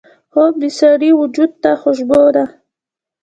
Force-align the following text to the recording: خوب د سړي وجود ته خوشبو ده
خوب 0.31 0.53
د 0.61 0.65
سړي 0.79 1.11
وجود 1.21 1.51
ته 1.63 1.71
خوشبو 1.81 2.21
ده 2.35 2.45